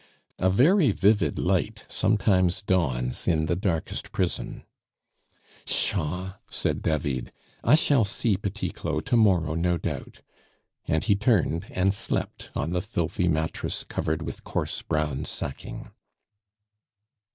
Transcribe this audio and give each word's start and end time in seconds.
A 0.39 0.49
very 0.49 0.89
vivid 0.91 1.37
light 1.37 1.85
sometimes 1.87 2.63
dawns 2.63 3.27
in 3.27 3.45
the 3.45 3.55
darkest 3.55 4.11
prison. 4.11 4.63
"Pshaw!" 5.67 6.37
said 6.49 6.81
David; 6.81 7.31
"I 7.63 7.75
shall 7.75 8.03
see 8.03 8.35
Petit 8.35 8.71
Claud 8.71 9.05
to 9.05 9.15
morrow 9.15 9.53
no 9.53 9.77
doubt," 9.77 10.21
and 10.87 11.03
he 11.03 11.13
turned 11.15 11.67
and 11.69 11.93
slept 11.93 12.49
on 12.55 12.71
the 12.71 12.81
filthy 12.81 13.27
mattress 13.27 13.83
covered 13.83 14.23
with 14.23 14.43
coarse 14.43 14.81
brown 14.81 15.25
sacking. 15.25 15.89